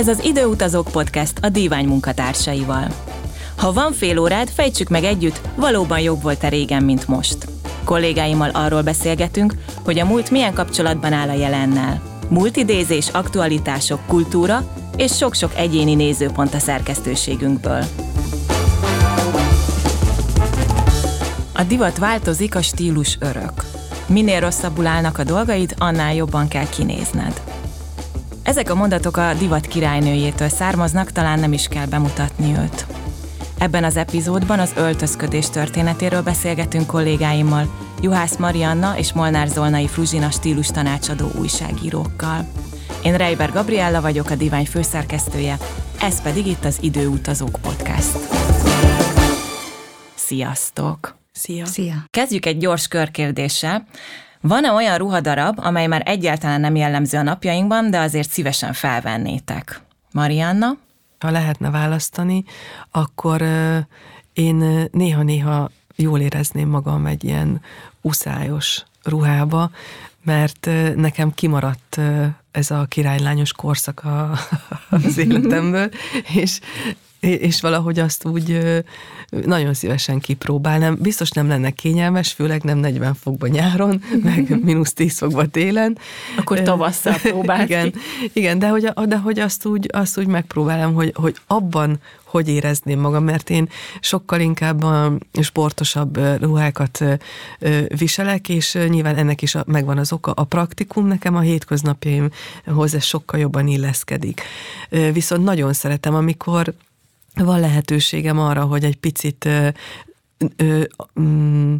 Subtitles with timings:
[0.00, 2.86] Ez az Időutazók Podcast a Dívány munkatársaival.
[3.56, 7.36] Ha van fél órád, fejtsük meg együtt, valóban jobb volt-e régen, mint most.
[7.84, 12.02] Kollégáimmal arról beszélgetünk, hogy a múlt milyen kapcsolatban áll a jelennel.
[12.28, 17.84] Múltidézés, aktualitások, kultúra és sok-sok egyéni nézőpont a szerkesztőségünkből.
[21.52, 23.64] A divat változik, a stílus örök.
[24.06, 27.49] Minél rosszabbul állnak a dolgaid, annál jobban kell kinézned.
[28.42, 32.86] Ezek a mondatok a divat királynőjétől származnak, talán nem is kell bemutatni őt.
[33.58, 40.66] Ebben az epizódban az öltözködés történetéről beszélgetünk kollégáimmal, Juhász Marianna és Molnár Zolnai Fruzsina stílus
[40.66, 42.48] tanácsadó újságírókkal.
[43.02, 45.56] Én Reiber Gabriella vagyok, a Divány főszerkesztője,
[46.00, 48.18] ez pedig itt az Időutazók Podcast.
[50.14, 51.16] Sziasztok!
[51.32, 51.66] Szia!
[51.66, 51.94] Szia!
[52.10, 53.86] Kezdjük egy gyors körkérdéssel.
[54.40, 59.80] Van-e olyan ruhadarab, amely már egyáltalán nem jellemző a napjainkban, de azért szívesen felvennétek?
[60.12, 60.76] Marianna?
[61.18, 62.44] Ha lehetne választani,
[62.90, 63.42] akkor
[64.32, 67.60] én néha-néha jól érezném magam egy ilyen
[68.00, 69.70] uszályos ruhába,
[70.24, 72.00] mert nekem kimaradt
[72.50, 74.02] ez a királylányos korszak
[74.90, 75.90] az életemből,
[76.34, 76.60] és
[77.20, 78.58] és valahogy azt úgy
[79.30, 80.96] nagyon szívesen kipróbálnám.
[81.00, 85.98] Biztos nem lenne kényelmes, főleg nem 40 fokban nyáron, meg mínusz 10 fokban télen.
[86.36, 87.64] Akkor tavasszal próbálj.
[87.64, 87.94] igen,
[88.32, 93.00] igen, de hogy, de hogy azt, úgy, azt úgy megpróbálom, hogy, hogy abban hogy érezném
[93.00, 93.68] magam, mert én
[94.00, 97.04] sokkal inkább a sportosabb ruhákat
[97.98, 100.32] viselek, és nyilván ennek is megvan az oka.
[100.32, 104.42] A praktikum nekem a hétköznapjaimhoz ez sokkal jobban illeszkedik.
[105.12, 106.74] Viszont nagyon szeretem, amikor
[107.44, 109.68] van lehetőségem arra, hogy egy picit ö,
[110.56, 110.82] ö,
[111.20, 111.76] mm,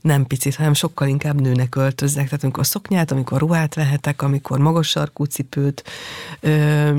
[0.00, 2.24] nem picit, hanem sokkal inkább nőnek öltözzek.
[2.24, 5.84] Tehát amikor szoknyát, amikor ruhát vehetek, amikor magas sarkú cipőt,
[6.40, 6.98] ö,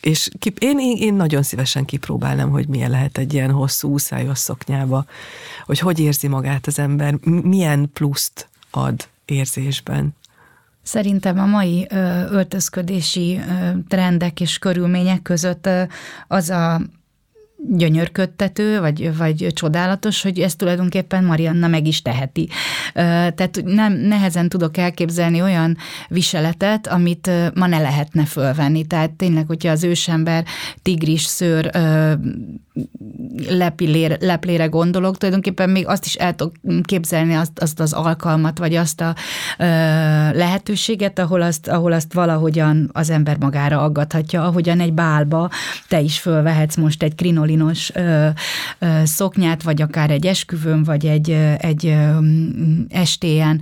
[0.00, 5.04] és kip, én, én, nagyon szívesen kipróbálnám, hogy milyen lehet egy ilyen hosszú úszályos szoknyába,
[5.64, 10.14] hogy hogy érzi magát az ember, milyen pluszt ad érzésben.
[10.82, 11.86] Szerintem a mai
[12.30, 13.40] öltözködési
[13.88, 15.68] trendek és körülmények között
[16.28, 16.80] az a
[17.68, 22.48] gyönyörködtető, vagy, vagy csodálatos, hogy ezt tulajdonképpen Marianna meg is teheti.
[22.94, 25.76] Tehát nem, nehezen tudok elképzelni olyan
[26.08, 28.84] viseletet, amit ma ne lehetne fölvenni.
[28.86, 30.44] Tehát tényleg, hogyha az ősember
[30.82, 31.70] tigris szőr
[33.48, 38.74] lepilére, leplére gondolok, tulajdonképpen még azt is el tudok képzelni azt, azt az alkalmat, vagy
[38.74, 39.14] azt a
[39.58, 39.64] ö,
[40.32, 45.50] lehetőséget, ahol azt, ahol azt valahogyan az ember magára aggathatja, ahogyan egy bálba
[45.88, 48.28] te is fölvehetsz most egy krinolinos ö,
[48.78, 52.18] ö, szoknyát, vagy akár egy esküvőn, vagy egy, egy ö,
[52.88, 53.60] estéjen.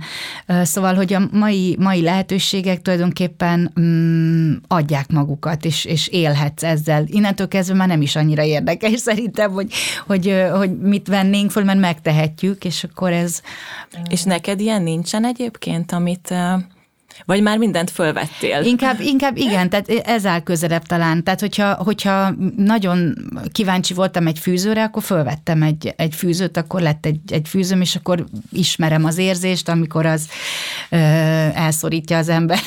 [0.63, 7.03] Szóval, hogy a mai, mai lehetőségek tulajdonképpen mm, adják magukat, és, és élhetsz ezzel.
[7.07, 9.73] Innentől kezdve már nem is annyira érdekes szerintem, hogy,
[10.07, 13.41] hogy, hogy mit vennénk föl, mert megtehetjük, és akkor ez...
[14.09, 16.33] És neked ilyen nincsen egyébként, amit
[17.25, 18.61] vagy már mindent fölvettél?
[18.63, 21.23] Inkább, inkább igen, tehát ez áll közelebb talán.
[21.23, 23.13] Tehát hogyha, hogyha nagyon
[23.51, 27.95] kíváncsi voltam egy fűzőre, akkor fölvettem egy, egy fűzőt, akkor lett egy, egy fűzőm, és
[27.95, 30.27] akkor ismerem az érzést, amikor az
[30.89, 30.95] ö,
[31.53, 32.59] elszorítja az ember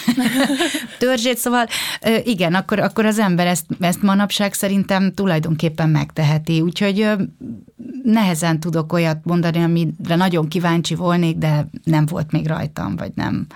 [0.99, 1.39] törzsét.
[1.39, 1.67] Szóval
[2.03, 6.61] ö, igen, akkor, akkor az ember ezt, ezt manapság szerintem tulajdonképpen megteheti.
[6.61, 7.13] Úgyhogy ö,
[8.03, 13.47] nehezen tudok olyat mondani, amire nagyon kíváncsi volnék, de nem volt még rajtam, vagy nem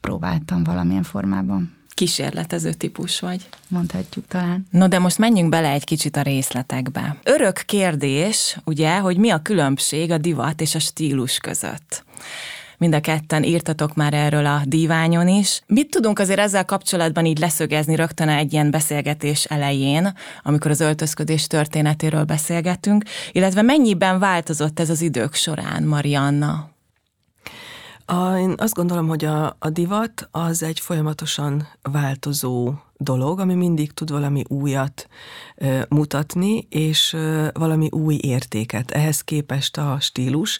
[0.00, 1.74] próbáltam valamilyen formában.
[1.94, 3.48] Kísérletező típus vagy.
[3.68, 4.66] Mondhatjuk talán.
[4.70, 7.16] No, de most menjünk bele egy kicsit a részletekbe.
[7.22, 12.04] Örök kérdés, ugye, hogy mi a különbség a divat és a stílus között
[12.80, 15.62] mind a ketten írtatok már erről a díványon is.
[15.66, 21.46] Mit tudunk azért ezzel kapcsolatban így leszögezni rögtön egy ilyen beszélgetés elején, amikor az öltözködés
[21.46, 26.69] történetéről beszélgetünk, illetve mennyiben változott ez az idők során, Marianna?
[28.10, 33.92] A, én azt gondolom, hogy a, a divat az egy folyamatosan változó dolog, ami mindig
[33.92, 35.08] tud valami újat
[35.56, 38.90] ö, mutatni, és ö, valami új értéket.
[38.90, 40.58] Ehhez képest a stílus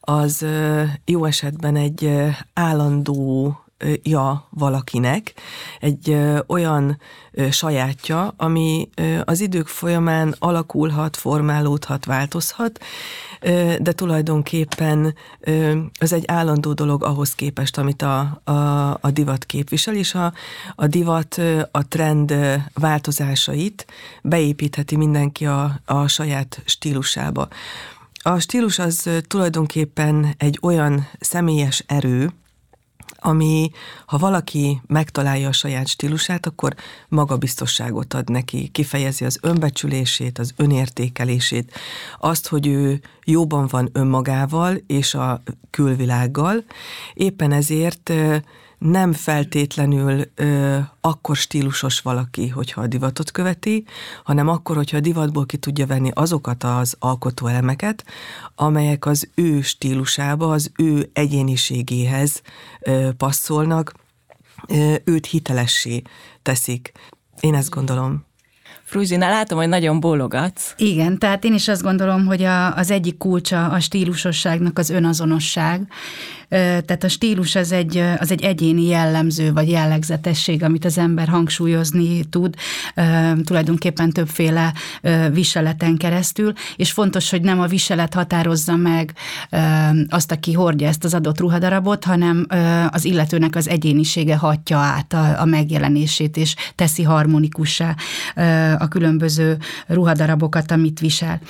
[0.00, 3.56] az ö, jó esetben egy ö, állandó
[4.02, 5.34] ja valakinek,
[5.80, 6.16] egy
[6.46, 7.00] olyan
[7.50, 8.88] sajátja, ami
[9.24, 12.78] az idők folyamán alakulhat, formálódhat, változhat,
[13.78, 15.14] de tulajdonképpen
[15.98, 18.52] ez egy állandó dolog ahhoz képest, amit a, a,
[19.00, 20.32] a divat képvisel, és a,
[20.74, 21.40] a divat
[21.70, 22.34] a trend
[22.74, 23.86] változásait
[24.22, 27.48] beépítheti mindenki a, a saját stílusába.
[28.22, 32.30] A stílus az tulajdonképpen egy olyan személyes erő,
[33.20, 33.70] ami,
[34.06, 36.74] ha valaki megtalálja a saját stílusát, akkor
[37.08, 41.72] magabiztosságot ad neki, kifejezi az önbecsülését, az önértékelését,
[42.18, 46.64] azt, hogy ő jóban van önmagával és a külvilággal.
[47.14, 48.12] Éppen ezért
[48.78, 53.84] nem feltétlenül ö, akkor stílusos valaki, hogyha a divatot követi,
[54.24, 58.04] hanem akkor, hogyha a divatból ki tudja venni azokat az alkotó elemeket,
[58.54, 62.42] amelyek az ő stílusába, az ő egyéniségéhez
[62.80, 63.94] ö, passzolnak,
[64.66, 66.02] ö, őt hitelessé
[66.42, 66.92] teszik.
[67.40, 68.27] Én ezt gondolom.
[68.88, 70.74] Fruzsina, látom, hogy nagyon bólogatsz.
[70.76, 75.88] Igen, tehát én is azt gondolom, hogy a, az egyik kulcsa a stílusosságnak az önazonosság,
[76.48, 82.24] tehát a stílus az egy, az egy egyéni jellemző vagy jellegzetesség, amit az ember hangsúlyozni
[82.24, 82.54] tud,
[83.44, 84.72] tulajdonképpen többféle
[85.32, 89.12] viseleten keresztül, és fontos, hogy nem a viselet határozza meg
[90.08, 92.46] azt, aki hordja ezt az adott ruhadarabot, hanem
[92.90, 97.94] az illetőnek az egyénisége hatja át a, a megjelenését, és teszi harmonikussá
[98.78, 101.40] a különböző ruhadarabokat, amit visel.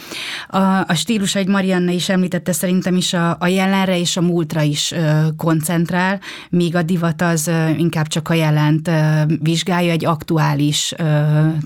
[0.48, 4.62] A, a stílus, egy Marianne is említette, szerintem is a, a jelenre és a múltra
[4.62, 4.94] is
[5.36, 6.20] koncentrál,
[6.50, 8.90] míg a divat az inkább csak a jelent
[9.42, 10.94] vizsgálja, egy aktuális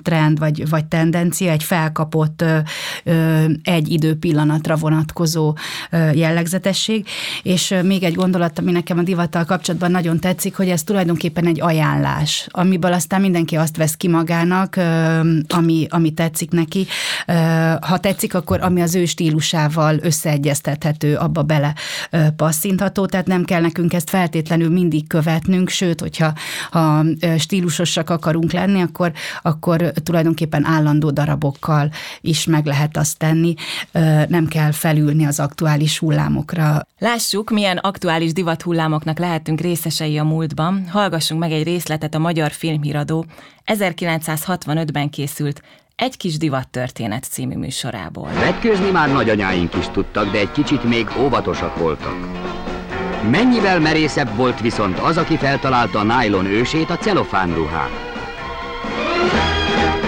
[0.02, 2.44] trend vagy, vagy tendencia, egy felkapott
[3.62, 5.56] egy időpillanatra vonatkozó
[6.14, 7.06] jellegzetesség,
[7.42, 11.60] és még egy gondolat, ami nekem a divattal kapcsolatban nagyon tetszik, hogy ez tulajdonképpen egy
[11.60, 14.76] ajánlás, amiből aztán mindenki azt vesz ki magának,
[15.52, 16.86] ami, ami tetszik neki.
[17.80, 21.74] Ha tetszik, akkor ami az ő stílusával összeegyeztethető, abba bele
[22.36, 26.32] passzintható, tehát nem kell nekünk ezt feltétlenül mindig követnünk, sőt, hogyha
[26.70, 27.04] ha
[27.38, 29.12] stílusosak akarunk lenni, akkor,
[29.42, 31.90] akkor tulajdonképpen állandó darabokkal
[32.20, 33.54] is meg lehet azt tenni,
[34.28, 36.86] nem kell felülni az aktuális hullámokra.
[36.98, 40.88] Lássuk, milyen aktuális divathullámoknak lehetünk részesei a múltban.
[40.88, 43.26] Hallgassunk meg egy részletet a Magyar Filmhíradó
[43.66, 45.62] 1965-ben készült
[45.96, 48.28] egy kis divattörténet című műsorából.
[48.28, 52.16] Vetkőzni már nagyanyáink is tudtak, de egy kicsit még óvatosak voltak.
[53.30, 57.90] Mennyivel merészebb volt viszont az, aki feltalálta a nylon ősét, a celofán ruhát.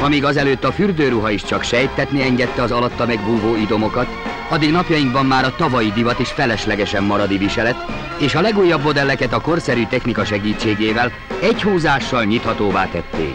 [0.03, 5.45] Amíg azelőtt a fürdőruha is csak sejtetni engedte az alatta megbúvó idomokat, addig napjainkban már
[5.45, 7.77] a tavalyi divat is feleslegesen maradi viselet,
[8.19, 13.35] és a legújabb modelleket a korszerű technika segítségével egy húzással nyithatóvá tették.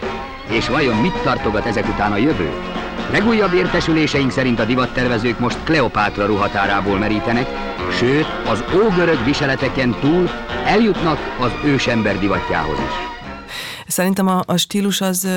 [0.49, 2.51] És vajon mit tartogat ezek után a jövő?
[3.11, 7.47] Legújabb értesüléseink szerint a divattervezők most Kleopátra ruhatárából merítenek,
[7.97, 10.29] sőt, az ógörög viseleteken túl
[10.65, 13.18] eljutnak az ősember divatjához is.
[13.99, 15.27] Szerintem a, a stílus az,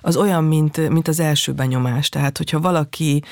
[0.00, 2.08] az olyan, mint, mint az első benyomás.
[2.08, 3.22] Tehát, hogyha valaki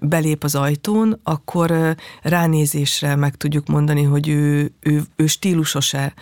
[0.00, 6.14] belép az ajtón, akkor ránézésre meg tudjuk mondani, hogy ő, ő, ő stílusos-e,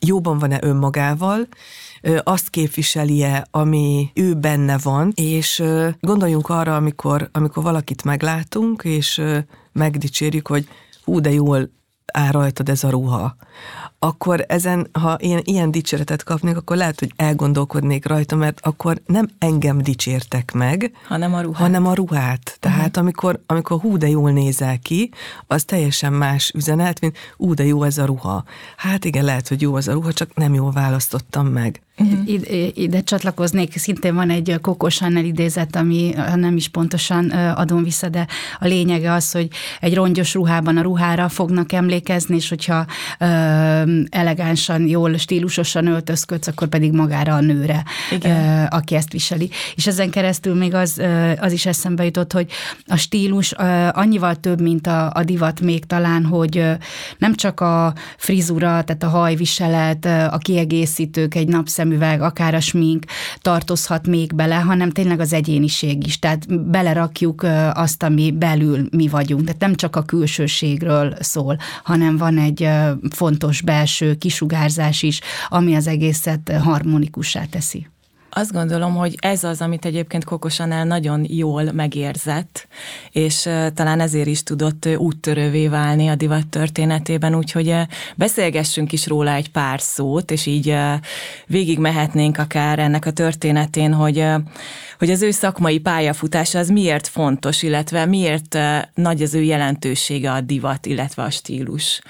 [0.00, 1.48] jóban van-e önmagával,
[2.22, 5.62] azt képviseli-e, ami ő benne van, és
[6.00, 9.22] gondoljunk arra, amikor, amikor valakit meglátunk, és
[9.72, 10.68] megdicsérjük, hogy
[11.04, 11.70] hú, de jól
[12.12, 13.36] áll rajtad ez a ruha
[14.02, 19.28] akkor ezen, ha ilyen, ilyen dicséretet kapnék, akkor lehet, hogy elgondolkodnék rajta, mert akkor nem
[19.38, 21.60] engem dicsértek meg, hanem a ruhát.
[21.60, 22.56] Hanem a ruhát.
[22.60, 23.02] Tehát uh-huh.
[23.02, 25.10] amikor, amikor hú, de jól nézel ki,
[25.46, 28.44] az teljesen más üzenet, mint hú, de jó ez a ruha.
[28.76, 31.82] Hát igen, lehet, hogy jó az a ruha, csak nem jól választottam meg.
[32.00, 32.28] Uh-huh.
[32.28, 38.08] Ide, ide csatlakoznék, szintén van egy Coco Chanel idézet, ami nem is pontosan adom vissza,
[38.08, 38.26] de
[38.58, 39.48] a lényege az, hogy
[39.80, 42.86] egy rongyos ruhában a ruhára fognak emlékezni, és hogyha
[44.08, 48.66] elegánsan, jól, stílusosan öltözködsz, akkor pedig magára a nőre, Igen.
[48.66, 49.50] aki ezt viseli.
[49.74, 51.02] És ezen keresztül még az,
[51.40, 52.50] az is eszembe jutott, hogy
[52.86, 53.52] a stílus
[53.92, 56.64] annyival több, mint a, a divat még talán, hogy
[57.18, 61.48] nem csak a frizura, tehát a hajviselet, a kiegészítők, egy
[61.90, 63.04] napszemüveg, akár a smink
[63.40, 66.18] tartozhat még bele, hanem tényleg az egyéniség is.
[66.18, 69.44] Tehát belerakjuk azt, ami belül mi vagyunk.
[69.44, 72.68] Tehát nem csak a külsőségről szól, hanem van egy
[73.10, 77.86] fontos belső kisugárzás is, ami az egészet harmonikussá teszi.
[78.32, 82.66] Azt gondolom, hogy ez az, amit egyébként Kokosanel nagyon jól megérzett,
[83.10, 87.74] és talán ezért is tudott úttörővé válni a divat történetében, úgyhogy
[88.16, 90.76] beszélgessünk is róla egy pár szót, és így
[91.46, 94.24] végig mehetnénk akár ennek a történetén, hogy,
[94.98, 98.58] hogy az ő szakmai pályafutása az miért fontos, illetve miért
[98.94, 102.02] nagy az ő jelentősége a divat, illetve a stílus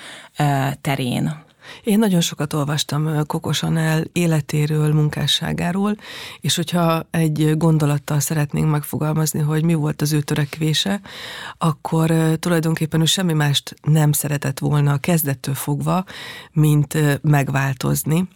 [0.81, 1.49] terén.
[1.85, 5.97] Én nagyon sokat olvastam Kokosan el életéről, munkásságáról,
[6.41, 11.00] és hogyha egy gondolattal szeretnénk megfogalmazni, hogy mi volt az ő törekvése,
[11.59, 16.05] akkor tulajdonképpen ő semmi mást nem szeretett volna kezdettől fogva,
[16.53, 18.29] mint megváltozni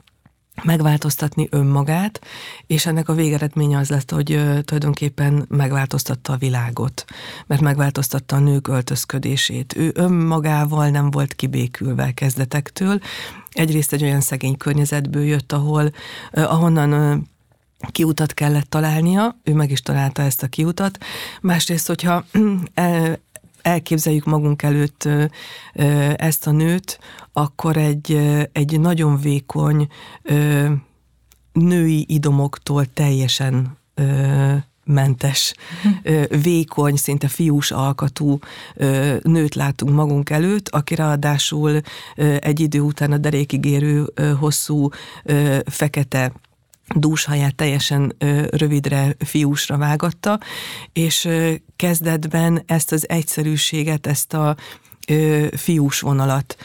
[0.63, 2.21] megváltoztatni önmagát,
[2.67, 4.27] és ennek a végeredménye az lett, hogy
[4.65, 7.05] tulajdonképpen megváltoztatta a világot,
[7.47, 9.77] mert megváltoztatta a nők öltözködését.
[9.77, 13.01] Ő önmagával nem volt kibékülve kezdetektől.
[13.51, 15.93] Egyrészt egy olyan szegény környezetből jött, ahol
[16.33, 17.23] ahonnan
[17.93, 20.99] kiutat kellett találnia, ő meg is találta ezt a kiutat.
[21.41, 22.25] Másrészt, hogyha
[23.65, 25.09] elképzeljük magunk előtt
[26.17, 26.99] ezt a nőt,
[27.33, 28.13] akkor egy,
[28.53, 29.89] egy nagyon vékony
[31.53, 33.79] női idomoktól teljesen
[34.85, 35.55] mentes,
[36.43, 38.39] vékony, szinte fiús alkatú
[39.23, 41.81] nőt látunk magunk előtt, aki ráadásul
[42.39, 44.89] egy idő után a derékig érő hosszú
[45.65, 46.33] fekete
[46.95, 48.17] dúshaját teljesen
[48.51, 50.41] rövidre, fiúsra vágatta,
[50.93, 51.29] és
[51.77, 54.57] kezdetben ezt az egyszerűséget, ezt a
[55.57, 56.57] fiús vonalat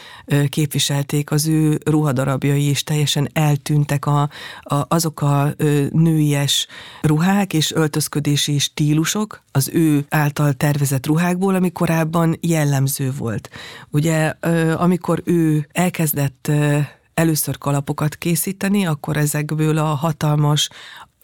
[0.50, 4.22] képviselték, az ő ruhadarabjai is teljesen eltűntek a,
[4.62, 5.54] a, azok a
[5.92, 6.68] nőies
[7.02, 13.50] ruhák és öltözködési stílusok az ő által tervezett ruhákból, ami korábban jellemző volt.
[13.90, 14.34] Ugye,
[14.76, 16.52] amikor ő elkezdett
[17.20, 20.70] először kalapokat készíteni, akkor ezekből a hatalmas,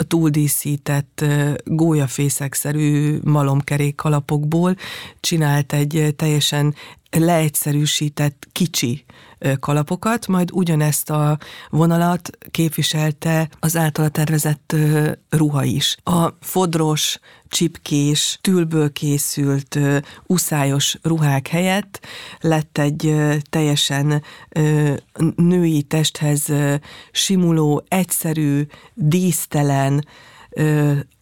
[0.08, 1.26] túldíszített
[1.64, 4.76] gólyafészekszerű malomkerék kalapokból
[5.20, 6.76] csinált egy teljesen
[7.20, 9.06] leegyszerűsített kicsi
[9.60, 11.38] kalapokat, majd ugyanezt a
[11.70, 14.76] vonalat képviselte az általa tervezett
[15.30, 15.98] ruha is.
[16.04, 19.80] A fodros, csipkés, tülből készült
[20.26, 22.06] uszályos ruhák helyett
[22.40, 23.16] lett egy
[23.50, 24.24] teljesen
[25.36, 26.52] női testhez
[27.12, 30.06] simuló, egyszerű, dísztelen,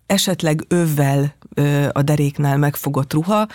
[0.06, 1.36] esetleg övvel
[1.92, 3.48] a deréknál megfogott ruha,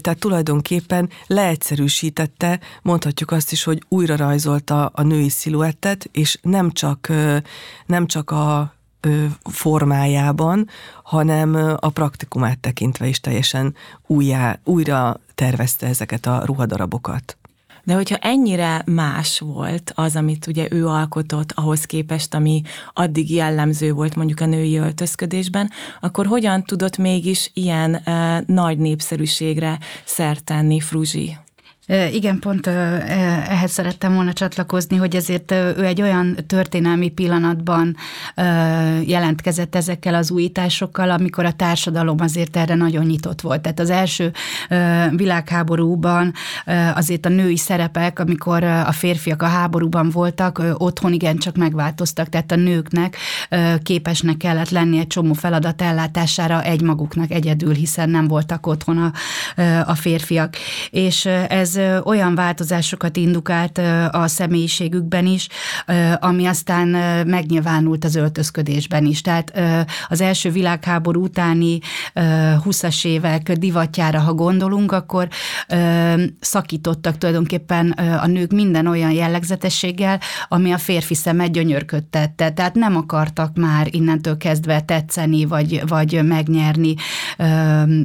[0.00, 7.12] tehát tulajdonképpen leegyszerűsítette, mondhatjuk azt is, hogy újra rajzolta a női sziluettet, és nem csak,
[7.86, 8.74] nem csak a
[9.42, 10.68] formájában,
[11.02, 13.74] hanem a praktikumát tekintve is teljesen
[14.06, 17.36] újjá, újra tervezte ezeket a ruhadarabokat.
[17.84, 22.62] De hogyha ennyire más volt az, amit ugye ő alkotott ahhoz képest, ami
[22.92, 25.70] addig jellemző volt mondjuk a női öltözködésben,
[26.00, 31.36] akkor hogyan tudott mégis ilyen uh, nagy népszerűségre szert tenni Fruzsi?
[31.88, 37.96] Igen, pont ehhez szerettem volna csatlakozni, hogy ezért ő egy olyan történelmi pillanatban
[39.04, 43.60] jelentkezett ezekkel az újításokkal, amikor a társadalom azért erre nagyon nyitott volt.
[43.60, 44.32] Tehát az első
[45.10, 46.32] világháborúban
[46.94, 52.52] azért a női szerepek, amikor a férfiak a háborúban voltak, otthon igen csak megváltoztak, tehát
[52.52, 53.16] a nőknek
[53.82, 59.12] képesnek kellett lenni egy csomó feladat ellátására egymaguknak egyedül, hiszen nem voltak otthon a,
[59.86, 60.56] a férfiak.
[60.90, 61.71] És ez
[62.04, 65.48] olyan változásokat indukált a személyiségükben is,
[66.18, 66.88] ami aztán
[67.26, 69.20] megnyilvánult az öltözködésben is.
[69.20, 69.52] Tehát
[70.08, 71.78] az első világháború utáni
[72.14, 75.28] 20-as évek divatjára, ha gondolunk, akkor
[76.40, 82.50] szakítottak tulajdonképpen a nők minden olyan jellegzetességgel, ami a férfi szemet gyönyörködtette.
[82.50, 86.94] Tehát nem akartak már innentől kezdve tetszeni, vagy, vagy megnyerni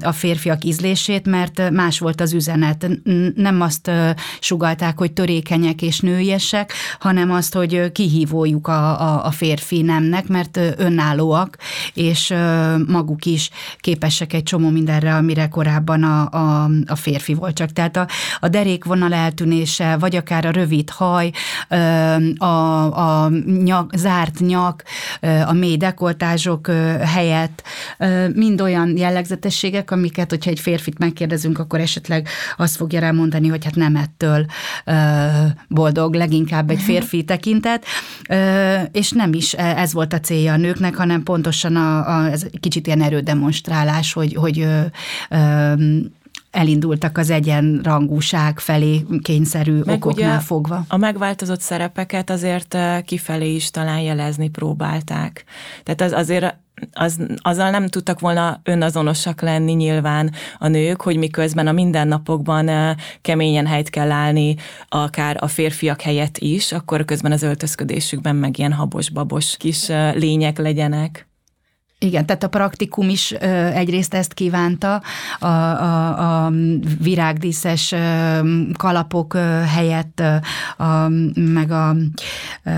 [0.01, 2.87] a férfiak ízlését, mert más volt az üzenet.
[3.35, 3.91] Nem azt
[4.39, 10.59] sugalták, hogy törékenyek és nőiesek, hanem azt, hogy kihívójuk a, a, a férfi nemnek, mert
[10.77, 11.57] önállóak,
[11.93, 12.33] és
[12.87, 13.49] maguk is
[13.79, 17.71] képesek egy csomó mindenre, amire korábban a, a, a férfi volt csak.
[17.71, 18.07] Tehát a,
[18.39, 21.31] a derékvonal eltűnése, vagy akár a rövid haj,
[22.37, 23.29] a, a
[23.63, 24.83] nyak, zárt nyak,
[25.45, 26.67] a mély dekoltázsok
[27.01, 27.63] helyett,
[28.33, 33.11] mind olyan jellegzetességek, amiket, hogyha egy férfit megkérdezünk, akkor esetleg azt fogja rá
[33.47, 34.45] hogy hát nem ettől
[35.67, 37.85] boldog, leginkább egy férfi tekintet,
[38.91, 42.87] és nem is ez volt a célja a nőknek, hanem pontosan a, a ez kicsit
[42.87, 44.67] ilyen erődemonstrálás, hogy, hogy
[46.51, 50.85] elindultak az egyenrangúság felé kényszerű Meg okoknál fogva.
[50.87, 55.43] A megváltozott szerepeket azért kifelé is talán jelezni próbálták.
[55.83, 56.55] Tehát az azért
[56.93, 63.67] az, azzal nem tudtak volna önazonosak lenni nyilván a nők, hogy miközben a mindennapokban keményen
[63.67, 64.55] helyt kell állni,
[64.89, 71.26] akár a férfiak helyett is, akkor közben az öltözködésükben meg ilyen habos-babos kis lények legyenek.
[71.99, 75.01] Igen, tehát a praktikum is ö, egyrészt ezt kívánta,
[75.39, 76.51] a, a, a
[77.01, 77.97] virágdíszes ö,
[78.73, 79.39] kalapok ö,
[79.73, 80.35] helyett, ö,
[80.83, 81.95] a, meg a
[82.63, 82.71] ö,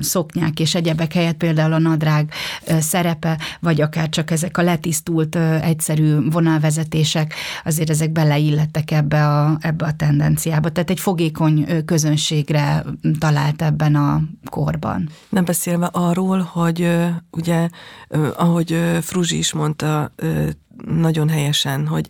[0.00, 2.32] szoknyák és egyebek helyett például a nadrág
[2.66, 9.28] ö, szerepe, vagy akár csak ezek a letisztult ö, egyszerű vonalvezetések, azért ezek beleillettek ebbe
[9.28, 10.68] a, ebbe a tendenciába.
[10.70, 12.84] Tehát egy fogékony ö, közönségre
[13.18, 15.08] talált ebben a korban.
[15.28, 17.68] Nem beszélve arról, hogy ö, ugye
[18.36, 20.12] ahogy Fruzsi is mondta
[20.86, 22.08] nagyon helyesen, hogy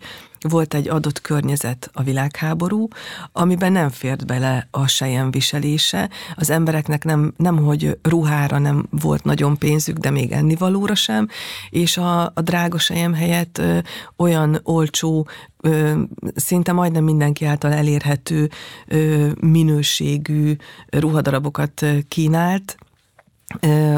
[0.48, 2.88] volt egy adott környezet, a világháború,
[3.32, 6.10] amiben nem fért bele a sejem viselése.
[6.36, 11.28] Az embereknek nem, nem hogy ruhára nem volt nagyon pénzük, de még ennivalóra sem,
[11.70, 13.78] és a, a drága sejem helyett ö,
[14.16, 15.28] olyan olcsó,
[15.60, 16.00] ö,
[16.34, 18.50] szinte majdnem mindenki által elérhető
[18.86, 22.76] ö, minőségű ruhadarabokat kínált,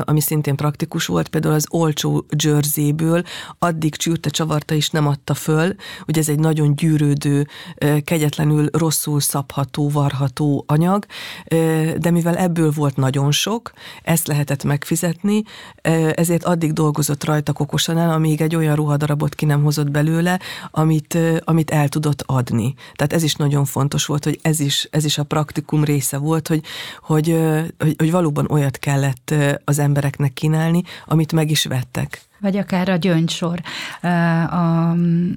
[0.00, 3.22] ami szintén praktikus volt, például az olcsó jerseyből
[3.58, 7.46] addig csűrte, csavarta is nem adta föl, hogy ez egy nagyon gyűrődő,
[8.04, 11.06] kegyetlenül rosszul szabható, varható anyag,
[11.98, 15.42] de mivel ebből volt nagyon sok, ezt lehetett megfizetni,
[16.12, 20.40] ezért addig dolgozott rajta kokosan el, amíg egy olyan ruhadarabot ki nem hozott belőle,
[20.70, 22.74] amit, amit el tudott adni.
[22.94, 26.48] Tehát ez is nagyon fontos volt, hogy ez is, ez is a praktikum része volt,
[26.48, 26.62] hogy,
[27.00, 27.38] hogy,
[27.78, 32.96] hogy, hogy valóban olyat kellett az embereknek kínálni, amit meg is vettek vagy akár a
[32.96, 33.60] gyöngysor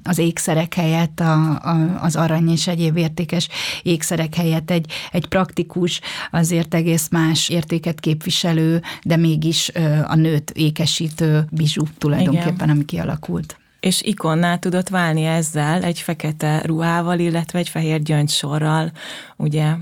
[0.02, 3.48] az ékszerek helyett, a, a, az arany és egyéb értékes
[3.82, 9.70] ékszerek helyett egy, egy praktikus, azért egész más értéket képviselő, de mégis
[10.06, 12.70] a nőt ékesítő bizsú tulajdonképpen, Igen.
[12.70, 18.92] ami kialakult és ikonná tudott válni ezzel, egy fekete ruhával, illetve egy fehér gyöngysorral,
[19.36, 19.74] ugye?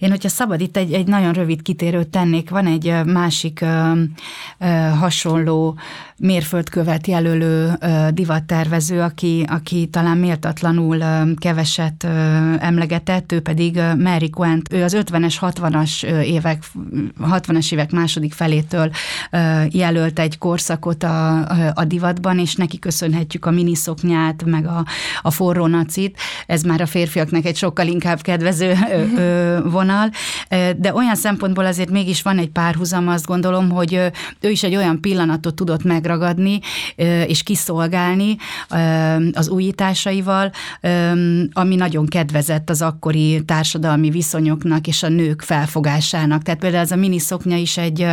[0.00, 2.50] Én, hogyha szabad, itt egy, egy nagyon rövid kitérőt tennék.
[2.50, 3.92] Van egy másik ö,
[4.58, 4.66] ö,
[4.98, 5.78] hasonló
[6.16, 12.08] mérföldkövet jelölő ö, divattervező, aki, aki talán méltatlanul ö, keveset ö,
[12.58, 14.72] emlegetett, ő pedig ö, Mary Quent.
[14.72, 16.62] Ő az 50-es, 60-as évek,
[17.22, 18.90] 60-as évek második felétől
[19.30, 21.38] ö, jelölt egy korszakot a,
[21.74, 24.84] a divatban, és neki köszönhetjük a miniszoknyát, meg a,
[25.22, 26.18] a forró nacit.
[26.46, 30.10] Ez már a férfiaknak egy sokkal inkább kedvező ö, ö, vonal, vonal,
[30.76, 33.94] de olyan szempontból azért mégis van egy párhuzam, azt gondolom, hogy
[34.40, 36.60] ő is egy olyan pillanatot tudott megragadni
[37.26, 38.36] és kiszolgálni
[39.32, 40.52] az újításaival,
[41.52, 46.42] ami nagyon kedvezett az akkori társadalmi viszonyoknak és a nők felfogásának.
[46.42, 48.06] Tehát például ez a miniszoknya is egy,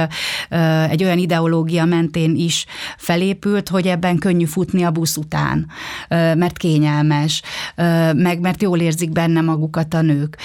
[0.89, 2.65] egy olyan ideológia mentén is
[2.97, 5.67] felépült, hogy ebben könnyű futni a busz után,
[6.09, 7.41] mert kényelmes,
[8.15, 10.37] meg mert jól érzik benne magukat a nők.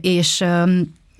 [0.00, 0.44] És és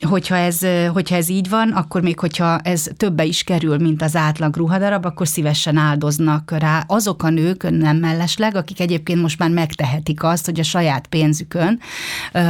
[0.09, 0.59] hogyha ez,
[0.92, 5.05] hogyha ez így van, akkor még hogyha ez többe is kerül, mint az átlag ruhadarab,
[5.05, 10.44] akkor szívesen áldoznak rá azok a nők, nem mellesleg, akik egyébként most már megtehetik azt,
[10.44, 11.81] hogy a saját pénzükön
[12.33, 12.40] ö,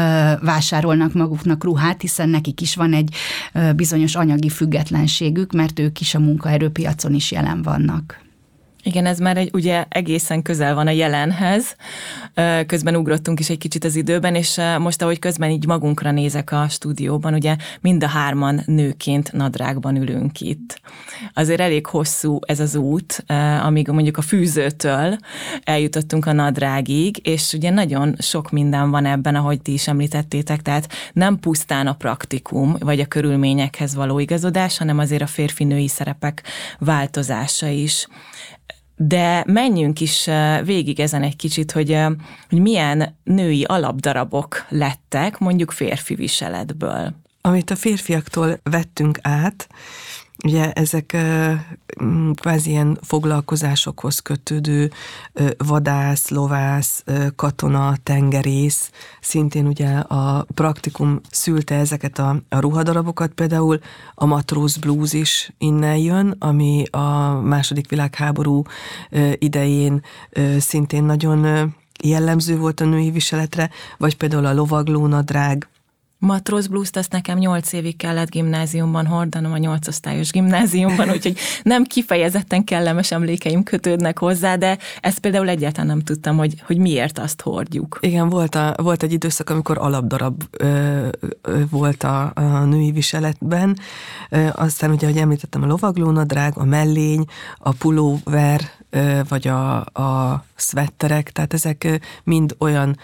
[0.40, 3.14] vásárolnak maguknak ruhát, hiszen nekik is van egy
[3.52, 8.20] ö, bizonyos anyagi függetlenségük, mert ők is a munkaerőpiacon is jelen vannak.
[8.84, 11.76] Igen, ez már egy, ugye egészen közel van a jelenhez,
[12.66, 16.66] közben ugrottunk is egy kicsit az időben, és most, ahogy közben így magunkra nézek a
[16.68, 20.80] stúdióban, ugye mind a hárman nőként nadrágban ülünk itt.
[21.34, 23.24] Azért elég hosszú ez az út,
[23.62, 25.18] amíg mondjuk a fűzőtől
[25.64, 30.92] eljutottunk a nadrágig, és ugye nagyon sok minden van ebben, ahogy ti is említettétek, tehát
[31.12, 36.42] nem pusztán a praktikum, vagy a körülményekhez való igazodás, hanem azért a férfi-női szerepek
[36.78, 38.06] változása is
[39.06, 40.28] de menjünk is
[40.64, 41.98] végig ezen egy kicsit, hogy,
[42.48, 47.14] hogy milyen női alapdarabok lettek mondjuk férfi viseletből.
[47.40, 49.68] Amit a férfiaktól vettünk át,
[50.44, 51.16] Ugye ezek
[52.34, 54.90] kvázi ilyen foglalkozásokhoz kötődő
[55.56, 57.04] vadász, lovász,
[57.36, 63.78] katona, tengerész, szintén ugye a praktikum szülte ezeket a, a ruhadarabokat, például
[64.14, 68.62] a matróz blues is innen jön, ami a második világháború
[69.38, 70.02] idején
[70.58, 75.68] szintén nagyon jellemző volt a női viseletre, vagy például a lovaglónadrág,
[76.24, 82.64] Matróz blues azt nekem nyolc évig kellett gimnáziumban hordanom, a nyolcosztályos gimnáziumban, úgyhogy nem kifejezetten
[82.64, 87.98] kellemes emlékeim kötődnek hozzá, de ezt például egyáltalán nem tudtam, hogy, hogy miért azt hordjuk.
[88.00, 91.08] Igen, volt, a, volt egy időszak, amikor alapdarab ö,
[91.42, 93.78] ö, volt a, a női viseletben,
[94.30, 97.24] ö, aztán ugye, ahogy említettem, a lovaglónadrág, a mellény,
[97.58, 98.70] a pulóver,
[99.28, 102.98] vagy a, a szvetterek, tehát ezek mind olyan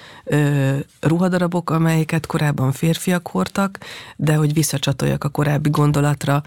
[1.01, 3.79] ruhadarabok, amelyeket korábban férfiak hordtak,
[4.17, 6.43] de hogy visszacsatoljak a korábbi gondolatra,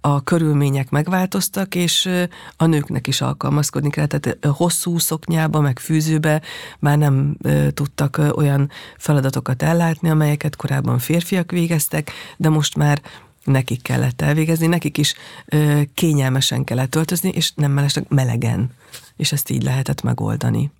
[0.00, 2.08] a körülmények megváltoztak, és
[2.56, 6.42] a nőknek is alkalmazkodni kell, tehát hosszú szoknyába, meg fűzőbe
[6.78, 7.36] már nem
[7.74, 13.00] tudtak olyan feladatokat ellátni, amelyeket korábban férfiak végeztek, de most már
[13.44, 15.14] nekik kellett elvégezni, nekik is
[15.46, 18.70] ö, kényelmesen kellett öltözni, és nem mellesleg melegen.
[19.16, 20.70] És ezt így lehetett megoldani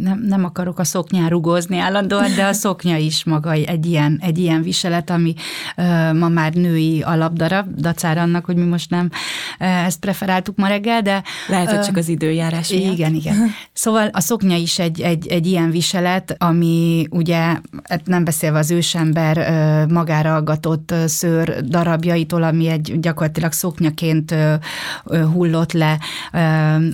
[0.00, 4.38] nem, nem akarok a szoknyán rugózni állandóan, de a szoknya is maga egy ilyen, egy
[4.38, 5.34] ilyen viselet, ami
[5.76, 9.10] uh, ma már női alapdarab, dacára annak, hogy mi most nem
[9.58, 11.22] ezt preferáltuk ma reggel, de...
[11.48, 12.92] Lehet, hogy csak az időjárás miatt.
[12.92, 13.36] Igen, igen.
[13.72, 17.40] Szóval a szoknya is egy, egy, egy ilyen viselet, ami ugye,
[17.84, 25.22] hát nem beszélve az ősember uh, magára aggatott szőr darabjaitól, ami egy gyakorlatilag szoknyaként uh,
[25.32, 25.98] hullott le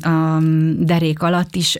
[0.01, 0.39] a
[0.79, 1.79] derék alatt is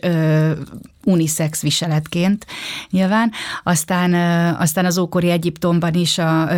[1.03, 2.45] unisex viseletként
[2.89, 3.31] nyilván.
[3.63, 4.13] Aztán,
[4.55, 6.49] aztán az ókori Egyiptomban is a,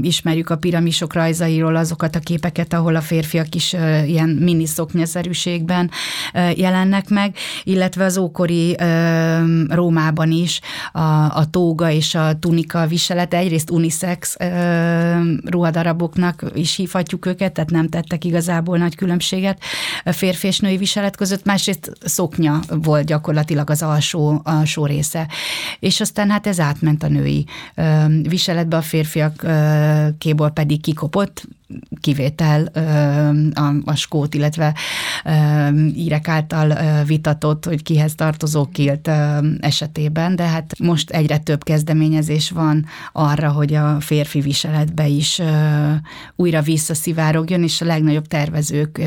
[0.00, 3.72] ismerjük a piramisok rajzairól azokat a képeket, ahol a férfiak is
[4.06, 5.90] ilyen mini szoknyaszerűségben
[6.54, 8.76] jelennek meg, illetve az ókori
[9.68, 10.60] Rómában is
[10.92, 11.00] a,
[11.38, 14.36] a tóga és a tunika viselete egyrészt unisex
[15.44, 19.58] ruhadaraboknak is hívhatjuk őket, tehát nem tettek igazából nagy különbséget
[20.04, 25.28] férfi és női viselet között, másrészt szoknya volt gyakorlatilag az alsó, alsó része.
[25.78, 27.46] És aztán hát ez átment a női
[28.22, 29.46] viseletbe, a férfiak
[30.18, 31.46] kéból pedig kikopott,
[32.00, 32.64] kivétel
[33.54, 34.74] a, a skót, illetve
[35.94, 39.10] írek által vitatott, hogy kihez tartozó kilt
[39.60, 45.40] esetében, de hát most egyre több kezdeményezés van arra, hogy a férfi viseletbe is
[46.36, 49.00] újra visszaszivárogjon, és a legnagyobb tervezők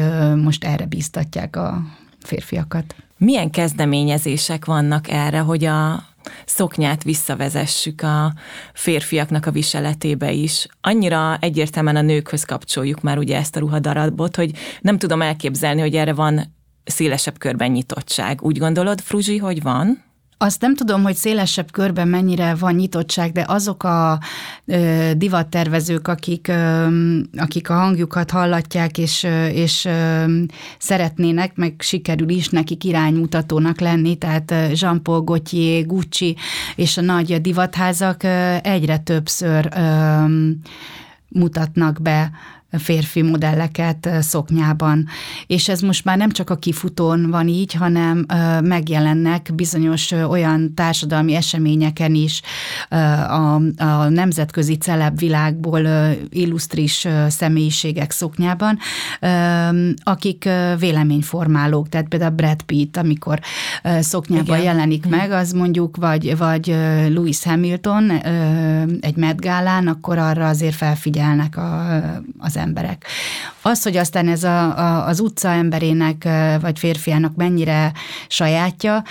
[0.44, 1.82] most erre bíztatják a
[2.20, 2.96] férfiakat.
[3.18, 6.04] Milyen kezdeményezések vannak erre, hogy a
[6.46, 8.34] szoknyát visszavezessük a
[8.74, 10.68] férfiaknak a viseletébe is.
[10.82, 14.52] Annyira egyértelműen a nőkhöz kapcsoljuk már ugye ezt a ruhadarabot, hogy
[14.82, 18.42] nem tudom elképzelni, hogy erre van szélesebb körben nyitottság.
[18.42, 20.04] Úgy gondolod, Fruzsi, hogy van?
[20.40, 24.20] Azt nem tudom, hogy szélesebb körben mennyire van nyitottság, de azok a
[24.66, 26.88] ö, divattervezők, akik, ö,
[27.38, 30.24] akik a hangjukat hallatják, és, ö, és ö,
[30.80, 36.36] szeretnének, meg sikerül is nekik iránymutatónak lenni, tehát Jean-Paul Gaultier, Gucci
[36.76, 40.26] és a nagy divatházak ö, egyre többször ö,
[41.30, 42.32] mutatnak be
[42.72, 45.08] férfi modelleket szoknyában.
[45.48, 48.26] És ez most már nem csak a kifutón van így, hanem
[48.64, 52.42] megjelennek bizonyos olyan társadalmi eseményeken is
[53.28, 55.82] a, a nemzetközi celeb világból
[56.30, 58.78] illusztris személyiségek szoknyában,
[60.04, 60.50] akik
[60.80, 63.40] véleményformálók, tehát például Brad Pitt, amikor
[64.00, 64.62] szoknyában Igen.
[64.74, 65.18] jelenik Igen.
[65.18, 66.68] meg, az mondjuk, vagy, vagy
[67.10, 68.12] Lewis Hamilton
[69.00, 72.02] egy Met Gálán, akkor arra azért felfigyelnek a,
[72.38, 73.06] az emberek.
[73.62, 76.28] Az, hogy aztán ez a, a, az utca emberének
[76.62, 77.92] vagy férfiának mennyire
[78.28, 79.04] sajátja,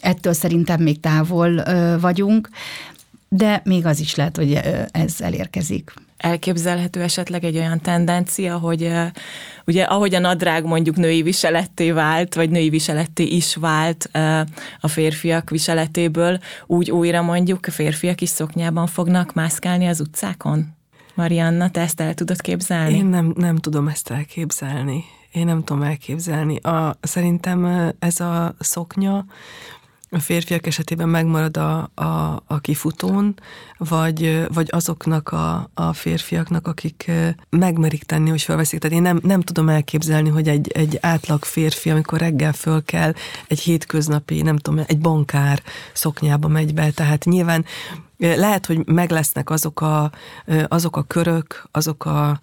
[0.00, 1.62] ettől szerintem még távol
[2.00, 2.48] vagyunk,
[3.28, 5.92] de még az is lehet, hogy ez elérkezik.
[6.16, 8.92] Elképzelhető esetleg egy olyan tendencia, hogy
[9.66, 14.10] ugye ahogy a nadrág mondjuk női viseletté vált, vagy női viseletté is vált
[14.80, 20.76] a férfiak viseletéből, úgy újra mondjuk a férfiak is szoknyában fognak mászkálni az utcákon?
[21.18, 22.96] Marianna, te ezt el tudod képzelni?
[22.96, 25.04] Én nem, nem tudom ezt elképzelni.
[25.32, 26.56] Én nem tudom elképzelni.
[26.56, 29.24] A, szerintem ez a szoknya
[30.10, 33.34] a férfiak esetében megmarad a, a, a kifutón,
[33.78, 37.10] vagy, vagy azoknak a, a férfiaknak, akik
[37.50, 38.80] megmerik tenni, hogy felveszik.
[38.80, 43.12] Tehát én nem, nem tudom elképzelni, hogy egy, egy átlag férfi, amikor reggel föl kell,
[43.48, 46.90] egy hétköznapi, nem tudom, egy bankár szoknyába megy be.
[46.90, 47.64] Tehát nyilván
[48.18, 50.10] lehet, hogy meg lesznek azok a,
[50.68, 52.40] azok a körök, azok a,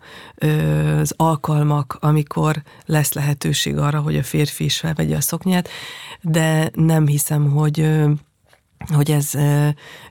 [0.99, 5.69] az alkalmak, amikor lesz lehetőség arra, hogy a férfi is felvegye a szoknyát,
[6.21, 7.89] de nem hiszem, hogy
[8.93, 9.31] hogy ez,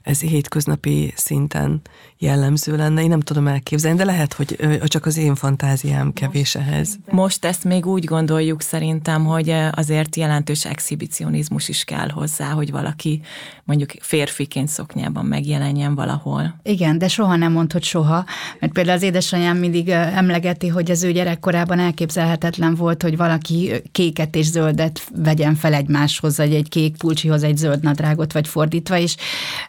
[0.02, 1.82] ez hétköznapi szinten
[2.18, 3.02] jellemző lenne.
[3.02, 6.98] Én nem tudom elképzelni, de lehet, hogy csak az én fantáziám kevés ehhez.
[7.10, 13.20] Most ezt még úgy gondoljuk szerintem, hogy azért jelentős exhibicionizmus is kell hozzá, hogy valaki
[13.64, 16.60] mondjuk férfiként szoknyában megjelenjen valahol.
[16.62, 18.24] Igen, de soha nem mond, hogy soha,
[18.60, 24.36] mert például az édesanyám mindig emlegeti, hogy az ő gyerekkorában elképzelhetetlen volt, hogy valaki kéket
[24.36, 29.16] és zöldet vegyen fel egymáshoz, vagy egy kék pulcsihoz egy zöld nadrágot, vagy fordítva, és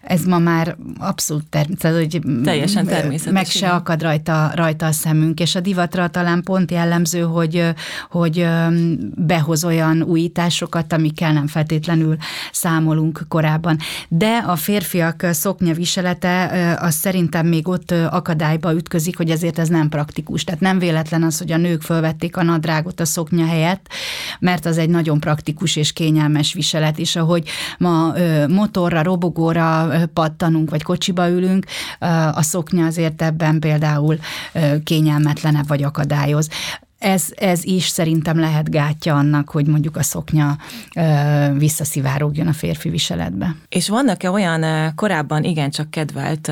[0.02, 3.34] ez ma már abszolút természetes, hogy Teljesen természetes.
[3.34, 7.74] Meg se akad rajta, rajta a szemünk, és a divatra talán pont jellemző, hogy,
[8.10, 8.48] hogy
[9.16, 12.18] behoz olyan újításokat, amikkel nem feltétlenül
[12.52, 13.78] számolunk korábban.
[14.08, 16.50] De a férfiak szoknya viselete
[16.82, 20.44] az szerintem még ott akadályba ütközik, hogy ezért ez nem praktikus.
[20.44, 23.88] Tehát nem véletlen az, hogy a nők fölvették a nadrágot a szoknya helyett,
[24.40, 28.14] mert az egy nagyon praktikus és kényelmes viselet, és ahogy ma
[28.48, 31.66] motorra, robogóra pattanunk, vagy kocsiba ülünk,
[32.30, 34.18] a szoknya azért ebben például
[34.84, 36.50] kényelmetlenebb vagy akadályoz
[37.06, 40.58] ez, ez is szerintem lehet gátja annak, hogy mondjuk a szoknya
[40.96, 41.02] ö,
[41.58, 43.56] visszaszivárogjon a férfi viseletbe.
[43.70, 46.52] És vannak-e olyan korábban igencsak kedvelt,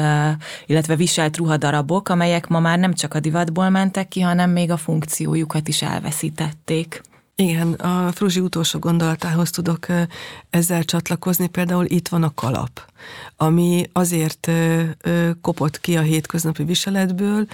[0.66, 4.78] illetve viselt ruhadarabok, amelyek ma már nem csak a divatból mentek ki, hanem még a
[4.78, 7.02] funkciójukat is elveszítették?
[7.36, 9.86] Igen, a Fruzsi utolsó gondolatához tudok
[10.50, 11.48] ezzel csatlakozni.
[11.48, 12.94] Például itt van a kalap
[13.38, 14.52] ami azért
[15.42, 17.48] kopott ki a hétköznapi viseletből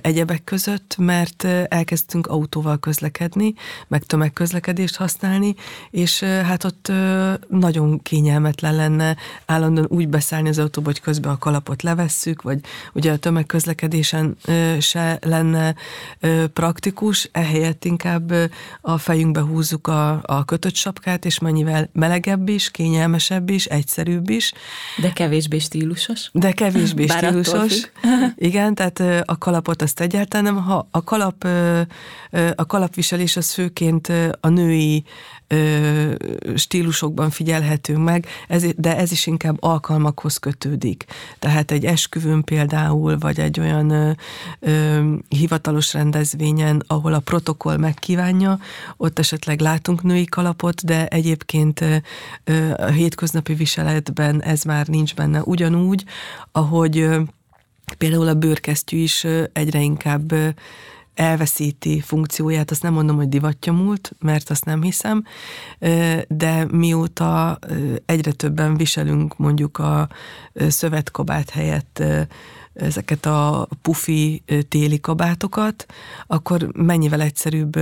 [0.00, 3.54] egyebek között, mert elkezdtünk autóval közlekedni,
[3.88, 5.54] meg tömegközlekedést használni,
[5.90, 6.92] és hát ott
[7.48, 12.60] nagyon kényelmetlen lenne állandóan úgy beszállni az autóba, hogy közben a kalapot levesszük, vagy
[12.92, 14.36] ugye a tömegközlekedésen
[14.80, 15.74] se lenne
[16.52, 18.32] praktikus, ehelyett inkább
[18.80, 24.52] a fejünkbe húzzuk a, a kötött sapkát, és mennyivel melegebb is, kényelmesebb is, egyszerűbb is,
[25.00, 26.30] de kevésbé stílusos.
[26.32, 27.90] De kevésbé Bár stílusos.
[28.36, 30.62] Igen, tehát a kalapot azt egyáltalán nem.
[30.62, 31.46] Ha a kalap,
[32.54, 35.04] a kalapviselés az főként a női
[36.54, 41.04] stílusokban figyelhető meg, ez, de ez is inkább alkalmakhoz kötődik.
[41.38, 44.10] Tehát egy esküvőn például, vagy egy olyan ö,
[44.60, 48.58] ö, hivatalos rendezvényen, ahol a protokoll megkívánja,
[48.96, 55.42] ott esetleg látunk női kalapot, de egyébként ö, a hétköznapi viseletben ez már nincs benne
[55.42, 56.04] ugyanúgy,
[56.52, 57.20] ahogy ö,
[57.98, 60.32] például a bőrkesztyű is egyre inkább
[61.14, 65.24] elveszíti funkcióját, azt nem mondom, hogy divatja múlt, mert azt nem hiszem,
[66.28, 67.58] de mióta
[68.06, 70.08] egyre többen viselünk mondjuk a
[70.68, 72.02] szövetkabát helyett
[72.74, 75.86] ezeket a pufi téli kabátokat,
[76.26, 77.78] akkor mennyivel egyszerűbb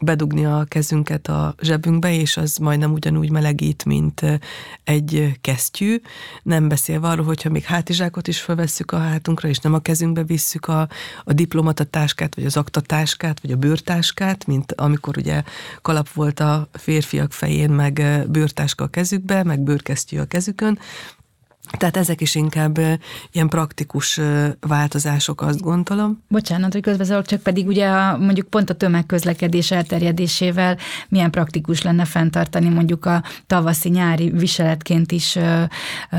[0.00, 4.40] bedugni a kezünket a zsebünkbe, és az majdnem ugyanúgy melegít, mint
[4.84, 6.00] egy kesztyű.
[6.42, 10.66] Nem beszélve arról, hogyha még hátizsákot is felvesszük a hátunkra, és nem a kezünkbe visszük
[10.66, 10.88] a,
[11.24, 15.42] a diplomatatáskát, vagy az aktatáskát, vagy a bőrtáskát, mint amikor ugye
[15.82, 20.78] kalap volt a férfiak fején, meg bőrtáska a kezükbe, meg bőrkesztyű a kezükön,
[21.78, 22.78] tehát ezek is inkább
[23.32, 24.20] ilyen praktikus
[24.60, 26.22] változások, azt gondolom.
[26.28, 30.78] Bocsánat, hogy közbeszólok, csak pedig ugye a, mondjuk pont a tömegközlekedés elterjedésével
[31.08, 35.62] milyen praktikus lenne fenntartani mondjuk a tavaszi-nyári viseletként is ö,
[36.10, 36.18] ö,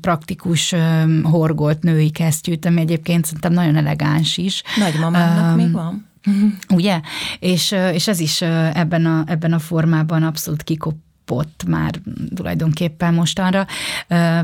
[0.00, 4.62] praktikus ö, horgolt női kesztyűt, ami egyébként szerintem nagyon elegáns is.
[4.76, 6.06] Nagymamának um, még van.
[6.78, 7.00] Ugye?
[7.38, 10.94] És, és ez is ebben a, ebben a formában abszolút kikop,
[11.26, 12.00] kapott már
[12.34, 13.66] tulajdonképpen mostanra,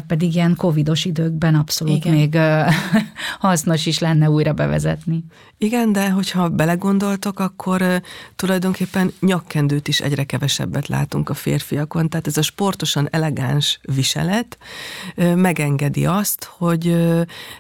[0.07, 2.15] pedig ilyen covidos időkben abszolút Igen.
[2.15, 2.39] még
[3.39, 5.25] hasznos is lenne újra bevezetni.
[5.59, 8.03] Igen, de hogyha belegondoltok, akkor
[8.37, 14.59] tulajdonképpen nyakkendőt is egyre kevesebbet látunk a férfiakon, tehát ez a sportosan elegáns viselet
[15.35, 16.97] megengedi azt, hogy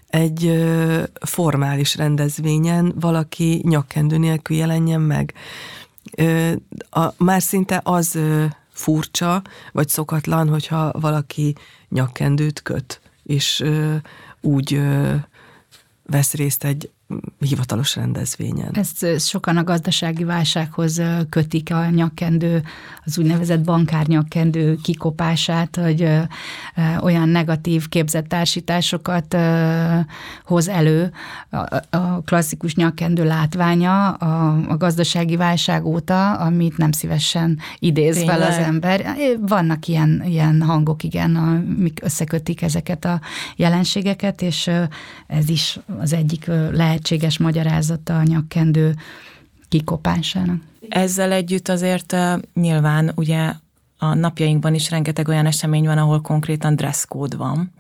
[0.07, 0.65] egy
[1.27, 5.35] formális rendezvényen valaki nyakkendő nélkül jelenjen meg.
[6.91, 8.19] A, már szinte az
[8.73, 11.55] furcsa, vagy szokatlan, hogyha valaki
[11.89, 13.95] nyakkendőt köt, és ö,
[14.41, 15.15] úgy ö,
[16.07, 16.91] vesz részt egy
[17.39, 18.71] hivatalos rendezvényen.
[18.73, 22.63] Ezt sokan a gazdasági válsághoz kötik a nyakkendő,
[23.05, 26.09] az úgynevezett bankárnyakkendő kikopását, hogy
[27.01, 29.37] olyan negatív képzettársításokat
[30.45, 31.13] hoz elő
[31.91, 38.39] a klasszikus nyakkendő látványa a, gazdasági válság óta, amit nem szívesen idéz Tényleg?
[38.39, 39.17] fel az ember.
[39.41, 43.21] Vannak ilyen, ilyen hangok, igen, amik összekötik ezeket a
[43.57, 44.71] jelenségeket, és
[45.27, 48.95] ez is az egyik lehet lehetséges magyarázata a nyakkendő
[49.69, 50.61] kikopásának.
[50.89, 53.53] Ezzel együtt azért uh, nyilván ugye
[54.03, 56.77] a napjainkban is rengeteg olyan esemény van, ahol konkrétan
[57.09, 57.73] code van.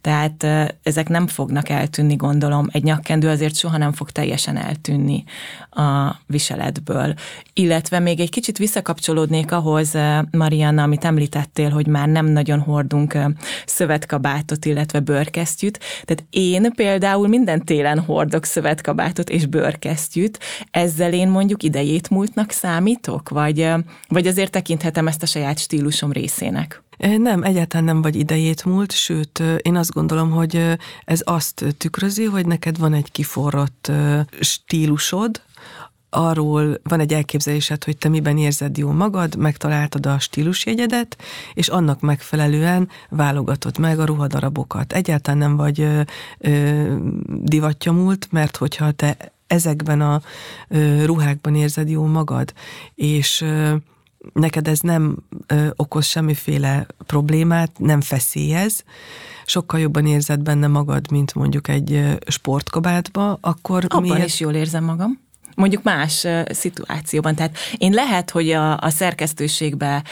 [0.00, 0.46] Tehát
[0.82, 2.68] ezek nem fognak eltűnni, gondolom.
[2.72, 5.24] Egy nyakkendő azért soha nem fog teljesen eltűnni
[5.70, 7.14] a viseletből.
[7.52, 9.94] Illetve még egy kicsit visszakapcsolódnék ahhoz,
[10.30, 13.18] Marianna, amit említettél, hogy már nem nagyon hordunk
[13.66, 15.80] szövetkabátot, illetve bőrkesztyűt.
[16.04, 20.38] Tehát én például minden télen hordok szövetkabátot és bőrkesztyűt.
[20.70, 23.28] Ezzel én mondjuk idejét múltnak számítok?
[23.28, 23.68] Vagy,
[24.08, 26.82] vagy azért tekinthetem ezt a saját stílusom részének.
[27.16, 32.46] Nem, egyáltalán nem vagy idejét múlt, sőt, én azt gondolom, hogy ez azt tükrözi, hogy
[32.46, 33.92] neked van egy kiforrott
[34.40, 35.40] stílusod,
[36.10, 41.16] arról van egy elképzelésed, hogy te miben érzed jól magad, megtaláltad a stílusjegyedet,
[41.54, 44.92] és annak megfelelően válogatod meg a ruhadarabokat.
[44.92, 46.00] Egyáltalán nem vagy ö,
[46.38, 46.94] ö,
[47.28, 50.20] divattyamult, mert hogyha te ezekben a
[50.68, 52.52] ö, ruhákban érzed jól magad,
[52.94, 53.74] és ö,
[54.32, 58.84] neked ez nem ö, okoz semmiféle problémát, nem feszélyez,
[59.44, 64.26] sokkal jobban érzed benne magad, mint mondjuk egy sportkabátba, akkor Abban miért...
[64.26, 65.24] is jól érzem magam
[65.56, 67.34] mondjuk más szituációban.
[67.34, 70.04] Tehát én lehet, hogy a, a szerkesztőségbe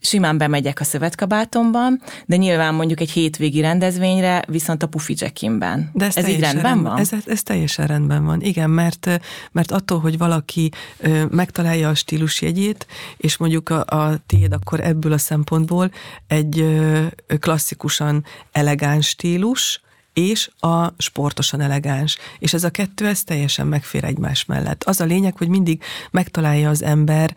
[0.00, 5.90] simán bemegyek a szövetkabátomban, de nyilván mondjuk egy hétvégi rendezvényre viszont a pufi jackimben.
[5.92, 6.98] De ez, ez így rendben rend, van?
[6.98, 9.20] Ez, ez teljesen rendben van, igen, mert,
[9.52, 15.12] mert attól, hogy valaki ö, megtalálja a stílusjegyét, és mondjuk a, a tiéd akkor ebből
[15.12, 15.90] a szempontból
[16.26, 17.04] egy ö,
[17.38, 19.80] klasszikusan elegáns stílus,
[20.16, 22.16] és a sportosan elegáns.
[22.38, 24.84] És ez a kettő, ez teljesen megfér egymás mellett.
[24.84, 27.36] Az a lényeg, hogy mindig megtalálja az ember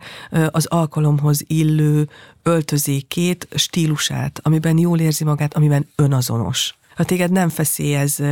[0.50, 2.08] az alkalomhoz illő
[2.42, 6.74] öltözékét, stílusát, amiben jól érzi magát, amiben önazonos.
[6.96, 8.22] Ha téged nem feszélyez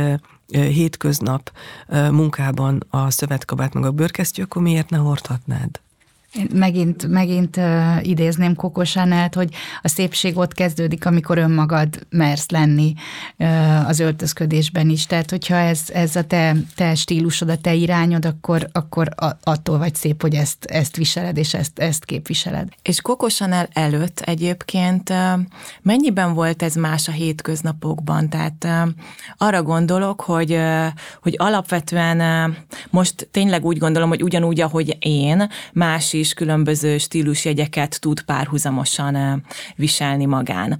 [0.47, 1.51] hétköznap
[2.11, 5.79] munkában a szövetkabát meg a bőrkesztyű, akkor miért ne hordhatnád?
[6.53, 12.93] Megint, megint uh, idézném Coco Chanel-t, hogy a szépség ott kezdődik, amikor önmagad mersz lenni
[13.37, 15.05] uh, az öltözködésben is.
[15.05, 19.09] Tehát, hogyha ez, ez a te, te stílusod, a te irányod, akkor, akkor
[19.43, 22.67] attól vagy szép, hogy ezt, ezt viseled, és ezt, ezt képviseled.
[22.81, 25.39] És Coco Chanel előtt egyébként uh,
[25.81, 28.29] mennyiben volt ez más a hétköznapokban?
[28.29, 28.93] Tehát uh,
[29.37, 30.85] arra gondolok, hogy, uh,
[31.21, 32.55] hogy alapvetően uh,
[32.89, 39.43] most tényleg úgy gondolom, hogy ugyanúgy, ahogy én, más is különböző stílusjegyeket tud párhuzamosan
[39.75, 40.79] viselni magán.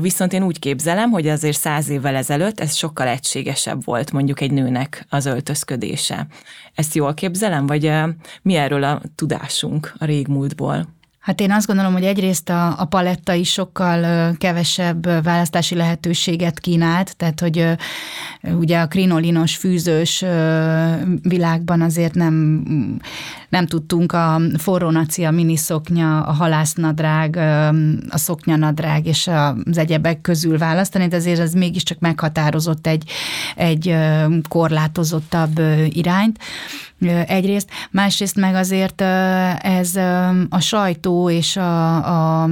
[0.00, 4.52] Viszont én úgy képzelem, hogy azért száz évvel ezelőtt ez sokkal egységesebb volt mondjuk egy
[4.52, 6.26] nőnek az öltözködése.
[6.74, 7.92] Ezt jól képzelem, vagy
[8.42, 10.94] mi erről a tudásunk a régmúltból?
[11.26, 17.16] Hát én azt gondolom, hogy egyrészt a, a paletta is sokkal kevesebb választási lehetőséget kínált,
[17.16, 17.66] tehát hogy
[18.42, 20.24] ugye a krinolinos fűzős
[21.22, 22.62] világban azért nem,
[23.56, 24.92] nem tudtunk a forró
[25.26, 27.36] a miniszoknya, a halásznadrág,
[28.08, 29.30] a szoknyanadrág és
[29.64, 33.10] az egyebek közül választani, de azért ez mégiscsak meghatározott egy,
[33.56, 33.96] egy
[34.48, 36.38] korlátozottabb irányt
[37.26, 39.00] egyrészt, másrészt meg azért
[39.60, 39.96] ez
[40.48, 42.48] a sajtó és a, a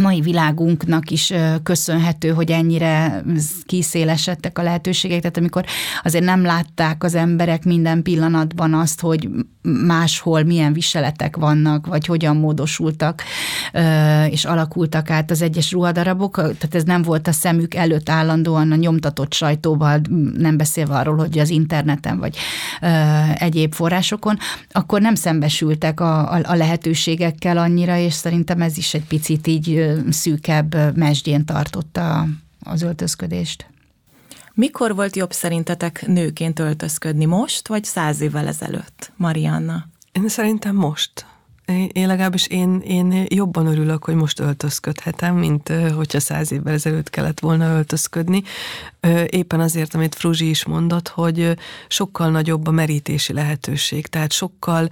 [0.00, 1.32] mai világunknak is
[1.62, 3.22] köszönhető, hogy ennyire
[3.66, 5.64] kiszélesedtek a lehetőségek, tehát amikor
[6.02, 9.28] azért nem látták az emberek minden pillanatban azt, hogy
[9.62, 13.22] máshol milyen viseletek vannak, vagy hogyan módosultak
[14.30, 18.76] és alakultak át az egyes ruhadarabok, tehát ez nem volt a szemük előtt állandóan a
[18.76, 20.00] nyomtatott sajtóval,
[20.38, 22.36] nem beszélve arról, hogy az interneten vagy
[23.34, 24.38] egyéb forrásokon,
[24.70, 30.96] akkor nem szembesültek a, a lehetőségekkel annyira, és szerintem ez is egy picit így szűkebb
[30.96, 32.26] mesdjén tartotta
[32.62, 33.66] az öltözködést.
[34.54, 39.86] Mikor volt jobb szerintetek nőként öltözködni, most vagy száz évvel ezelőtt, Marianna?
[40.12, 41.26] Én szerintem most.
[41.70, 47.40] Én legalábbis én, én jobban örülök, hogy most öltözködhetem, mint hogyha száz évvel ezelőtt kellett
[47.40, 48.42] volna öltözködni.
[49.26, 51.56] Éppen azért, amit Fruzsi is mondott, hogy
[51.88, 54.88] sokkal nagyobb a merítési lehetőség, tehát sokkal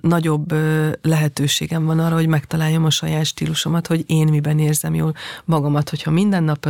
[0.00, 0.52] nagyobb
[1.02, 5.14] lehetőségem van arra, hogy megtaláljam a saját stílusomat, hogy én miben érzem jól
[5.44, 5.90] magamat.
[5.90, 6.68] Hogyha minden nap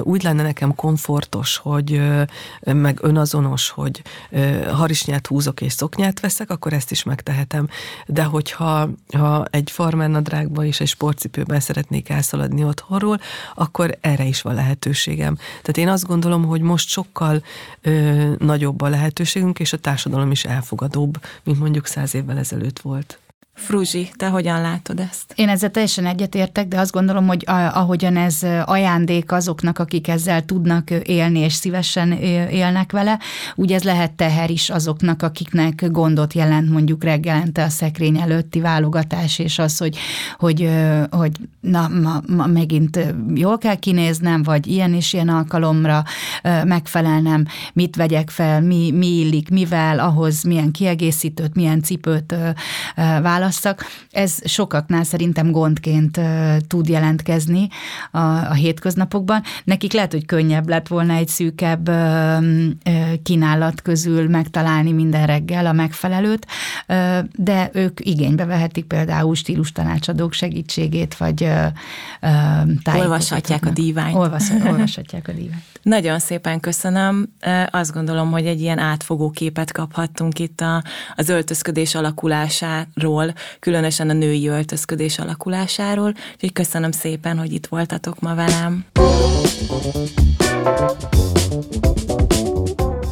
[0.00, 2.02] úgy lenne nekem komfortos, hogy
[2.60, 4.02] meg önazonos, hogy
[4.72, 7.68] harisnyát húzok és szoknyát veszek, akkor ezt is megtehetem.
[8.06, 13.20] De hogyha ha egy farmernadrágban és egy sportcipőben szeretnék elszaladni otthonról,
[13.54, 15.34] akkor erre is van lehetőségem.
[15.36, 17.42] Tehát én azt gondolom, hogy most sokkal
[17.82, 23.18] ö, nagyobb a lehetőségünk, és a társadalom is elfogadóbb, mint mondjuk száz évvel ezelőtt volt.
[23.54, 25.32] Fruzsi, te hogyan látod ezt?
[25.34, 30.90] Én ezzel teljesen egyetértek, de azt gondolom, hogy ahogyan ez ajándék azoknak, akik ezzel tudnak
[30.90, 32.12] élni és szívesen
[32.50, 33.18] élnek vele,
[33.54, 39.38] úgy ez lehet teher is azoknak, akiknek gondot jelent mondjuk reggelente a szekrény előtti válogatás,
[39.38, 39.96] és az, hogy,
[40.38, 40.70] hogy,
[41.10, 46.02] hogy na, ma, ma megint jól kell kinéznem, vagy ilyen és ilyen alkalomra
[46.64, 52.34] megfelelnem, mit vegyek fel, mi, mi illik, mivel, ahhoz milyen kiegészítőt, milyen cipőt
[52.94, 53.84] választani, válasszak.
[54.10, 56.20] Ez sokaknál szerintem gondként
[56.68, 57.68] tud jelentkezni
[58.10, 59.42] a, a hétköznapokban.
[59.64, 61.90] Nekik lehet, hogy könnyebb lett volna egy szűkebb
[63.22, 66.46] kínálat közül megtalálni minden reggel a megfelelőt,
[67.36, 71.48] de ők igénybe vehetik például stílus tanácsadók segítségét, vagy
[72.94, 74.16] Olvashatják a díványt.
[74.70, 75.62] olvashatják a díványt.
[75.82, 77.28] Nagyon szépen köszönöm.
[77.70, 80.82] Azt gondolom, hogy egy ilyen átfogó képet kaphattunk itt a,
[81.14, 86.14] az öltözködés alakulásáról, különösen a női öltözködés alakulásáról.
[86.32, 88.84] Úgyhogy köszönöm szépen, hogy itt voltatok ma velem.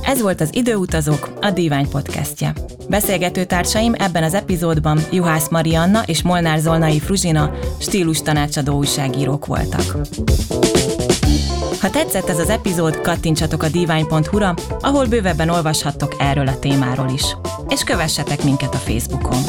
[0.05, 2.53] Ez volt az Időutazók, a Dívány podcastje.
[2.89, 7.51] Beszélgető társaim ebben az epizódban Juhász Marianna és Molnár Zolnai Fruzsina
[7.81, 9.97] stílus tanácsadó újságírók voltak.
[11.83, 17.37] Ha tetszett ez az epizód, kattintsatok a divány.hu-ra, ahol bővebben olvashattok erről a témáról is.
[17.68, 19.43] És kövessetek minket a Facebookon.